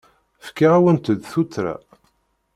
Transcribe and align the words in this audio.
Fkiɣ-awent-d 0.45 1.21
tuttra. 1.31 1.75